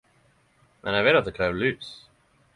[0.83, 1.95] Men eg veit at det krever lys.